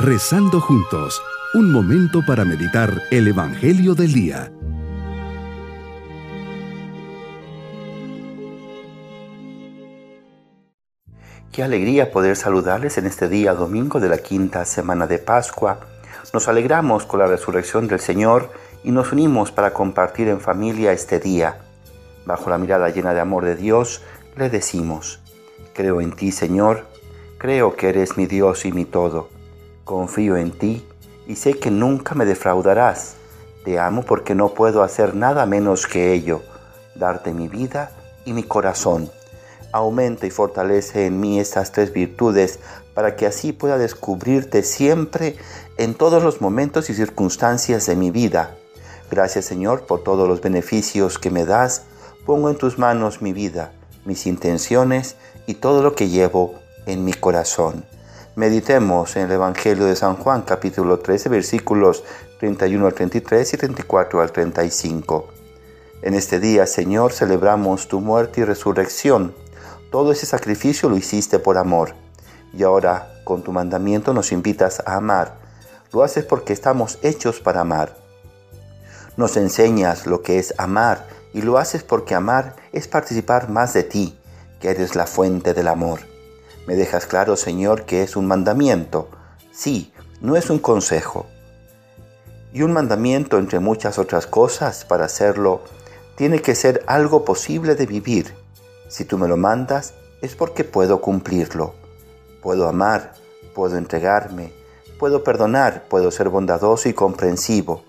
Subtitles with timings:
[0.00, 1.20] Rezando juntos,
[1.54, 4.52] un momento para meditar el Evangelio del Día.
[11.50, 15.80] Qué alegría poder saludarles en este día domingo de la quinta semana de Pascua.
[16.32, 18.52] Nos alegramos con la resurrección del Señor
[18.84, 21.58] y nos unimos para compartir en familia este día.
[22.24, 24.02] Bajo la mirada llena de amor de Dios,
[24.36, 25.18] le decimos,
[25.74, 26.86] Creo en ti, Señor,
[27.36, 29.36] creo que eres mi Dios y mi todo.
[29.88, 30.86] Confío en ti
[31.26, 33.14] y sé que nunca me defraudarás.
[33.64, 36.42] Te amo porque no puedo hacer nada menos que ello,
[36.94, 37.90] darte mi vida
[38.26, 39.10] y mi corazón.
[39.72, 42.60] Aumenta y fortalece en mí estas tres virtudes
[42.92, 45.38] para que así pueda descubrirte siempre
[45.78, 48.54] en todos los momentos y circunstancias de mi vida.
[49.10, 51.84] Gracias Señor por todos los beneficios que me das.
[52.26, 53.72] Pongo en tus manos mi vida
[54.04, 57.84] mis intenciones y todo lo que llevo en mi corazón.
[58.38, 62.04] Meditemos en el Evangelio de San Juan capítulo 13 versículos
[62.38, 65.26] 31 al 33 y 34 al 35.
[66.02, 69.34] En este día, Señor, celebramos tu muerte y resurrección.
[69.90, 71.96] Todo ese sacrificio lo hiciste por amor.
[72.54, 75.34] Y ahora, con tu mandamiento, nos invitas a amar.
[75.92, 77.96] Lo haces porque estamos hechos para amar.
[79.16, 83.82] Nos enseñas lo que es amar y lo haces porque amar es participar más de
[83.82, 84.16] ti,
[84.60, 86.17] que eres la fuente del amor.
[86.68, 89.08] Me dejas claro, Señor, que es un mandamiento.
[89.52, 91.24] Sí, no es un consejo.
[92.52, 95.62] Y un mandamiento, entre muchas otras cosas, para hacerlo,
[96.14, 98.34] tiene que ser algo posible de vivir.
[98.90, 101.72] Si tú me lo mandas, es porque puedo cumplirlo.
[102.42, 103.14] Puedo amar,
[103.54, 104.52] puedo entregarme,
[104.98, 107.82] puedo perdonar, puedo ser bondadoso y comprensivo,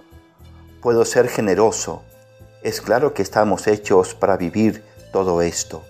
[0.82, 2.02] puedo ser generoso,
[2.64, 5.84] es claro que estamos hechos para vivir todo esto.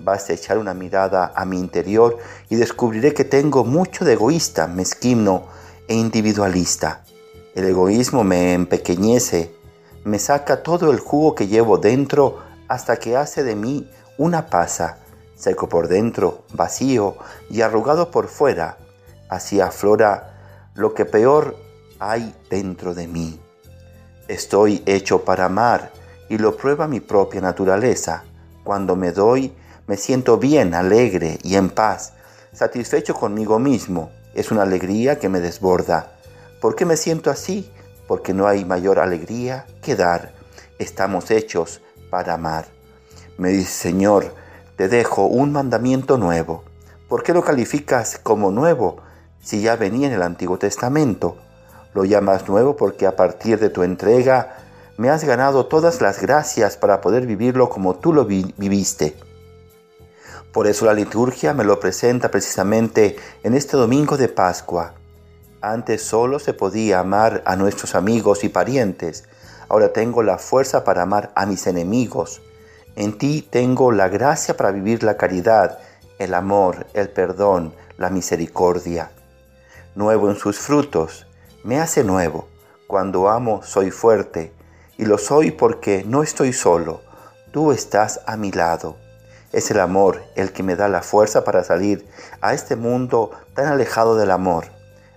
[0.00, 2.18] Basta echar una mirada a mi interior
[2.48, 5.46] y descubriré que tengo mucho de egoísta, mezquino
[5.88, 7.02] e individualista.
[7.54, 9.54] El egoísmo me empequeñece,
[10.04, 12.38] me saca todo el jugo que llevo dentro
[12.68, 14.98] hasta que hace de mí una pasa,
[15.34, 17.16] seco por dentro, vacío
[17.50, 18.78] y arrugado por fuera.
[19.28, 21.56] Así aflora lo que peor
[21.98, 23.40] hay dentro de mí.
[24.28, 25.90] Estoy hecho para amar
[26.28, 28.24] y lo prueba mi propia naturaleza.
[28.62, 29.54] Cuando me doy,
[29.88, 32.12] me siento bien, alegre y en paz,
[32.52, 34.10] satisfecho conmigo mismo.
[34.34, 36.12] Es una alegría que me desborda.
[36.60, 37.72] ¿Por qué me siento así?
[38.06, 40.34] Porque no hay mayor alegría que dar.
[40.78, 42.66] Estamos hechos para amar.
[43.38, 44.34] Me dice, Señor,
[44.76, 46.64] te dejo un mandamiento nuevo.
[47.08, 48.98] ¿Por qué lo calificas como nuevo
[49.40, 51.38] si ya venía en el Antiguo Testamento?
[51.94, 54.58] Lo llamas nuevo porque a partir de tu entrega
[54.98, 59.16] me has ganado todas las gracias para poder vivirlo como tú lo viviste.
[60.58, 63.14] Por eso la liturgia me lo presenta precisamente
[63.44, 64.94] en este domingo de Pascua.
[65.60, 69.22] Antes solo se podía amar a nuestros amigos y parientes,
[69.68, 72.42] ahora tengo la fuerza para amar a mis enemigos.
[72.96, 75.78] En ti tengo la gracia para vivir la caridad,
[76.18, 79.12] el amor, el perdón, la misericordia.
[79.94, 81.28] Nuevo en sus frutos,
[81.62, 82.48] me hace nuevo.
[82.88, 84.52] Cuando amo soy fuerte,
[84.96, 87.02] y lo soy porque no estoy solo,
[87.52, 88.96] tú estás a mi lado.
[89.52, 92.06] Es el amor el que me da la fuerza para salir
[92.40, 94.66] a este mundo tan alejado del amor.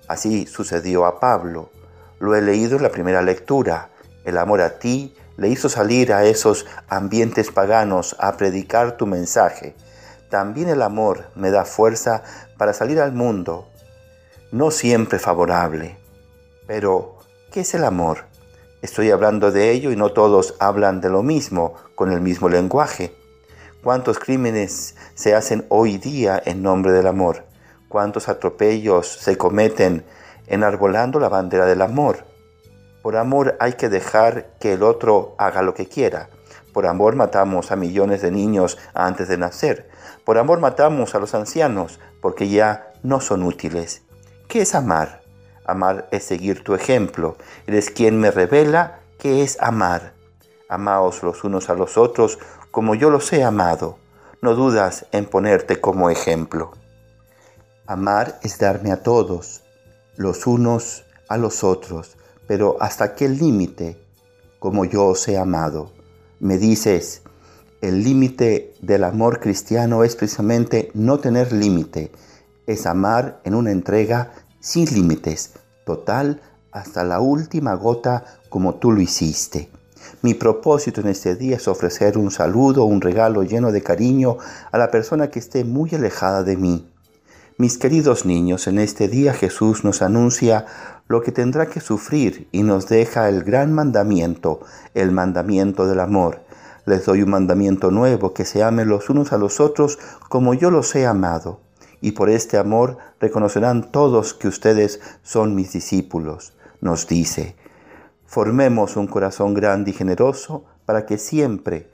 [0.08, 1.70] Así sucedió a Pablo.
[2.20, 3.90] Lo he leído en la primera lectura.
[4.24, 9.76] El amor a ti le hizo salir a esos ambientes paganos a predicar tu mensaje.
[10.30, 12.24] También el amor me da fuerza
[12.58, 13.68] para salir al mundo,
[14.52, 15.98] no siempre favorable.
[16.68, 17.18] Pero,
[17.52, 18.26] ¿qué es el amor?
[18.82, 23.14] Estoy hablando de ello y no todos hablan de lo mismo, con el mismo lenguaje.
[23.84, 27.46] ¿Cuántos crímenes se hacen hoy día en nombre del amor?
[27.90, 30.06] ¿Cuántos atropellos se cometen
[30.46, 32.26] enarbolando la bandera del amor?
[33.02, 36.30] Por amor hay que dejar que el otro haga lo que quiera.
[36.74, 39.90] Por amor matamos a millones de niños antes de nacer.
[40.26, 44.04] Por amor matamos a los ancianos porque ya no son útiles.
[44.48, 45.24] ¿Qué es amar?
[45.66, 47.36] Amar es seguir tu ejemplo.
[47.66, 50.14] Eres quien me revela qué es amar.
[50.70, 52.38] Amaos los unos a los otros
[52.72, 53.98] como yo los he amado.
[54.42, 56.72] No dudas en ponerte como ejemplo.
[57.86, 59.62] Amar es darme a todos,
[60.16, 64.02] los unos a los otros, pero hasta qué límite,
[64.60, 65.92] como yo os he amado.
[66.40, 67.22] Me dices,
[67.82, 72.12] el límite del amor cristiano es precisamente no tener límite,
[72.68, 75.54] es amar en una entrega sin límites,
[75.86, 76.42] total
[76.72, 79.70] hasta la última gota como tú lo hiciste.
[80.22, 84.38] Mi propósito en este día es ofrecer un saludo, un regalo lleno de cariño
[84.72, 86.88] a la persona que esté muy alejada de mí.
[87.58, 90.66] Mis queridos niños, en este día Jesús nos anuncia
[91.08, 94.62] lo que tendrá que sufrir y nos deja el gran mandamiento,
[94.94, 96.42] el mandamiento del amor.
[96.86, 100.00] Les doy un mandamiento nuevo, que se amen los unos a los otros
[100.30, 101.60] como yo los he amado.
[102.00, 107.56] Y por este amor reconocerán todos que ustedes son mis discípulos, nos dice.
[108.32, 111.90] Formemos un corazón grande y generoso para que siempre,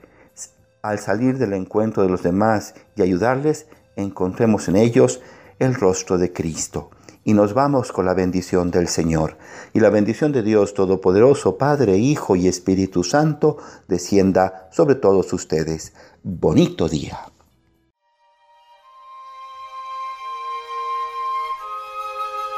[0.82, 5.20] al salir del encuentro de los demás y ayudarles, encontremos en ellos
[5.58, 6.90] el rostro de Cristo.
[7.24, 9.36] Y nos vamos con la bendición del Señor.
[9.72, 13.56] Y la bendición de Dios Todopoderoso, Padre, Hijo y Espíritu Santo,
[13.88, 15.92] descienda sobre todos ustedes.
[16.22, 17.18] Bonito día.